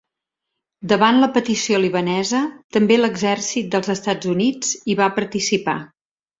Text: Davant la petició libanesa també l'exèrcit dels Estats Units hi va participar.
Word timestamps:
Davant 0.93 1.19
la 1.23 1.29
petició 1.35 1.81
libanesa 1.83 2.41
també 2.79 2.99
l'exèrcit 2.99 3.71
dels 3.77 3.95
Estats 3.97 4.33
Units 4.35 4.75
hi 4.93 5.01
va 5.05 5.15
participar. 5.23 5.81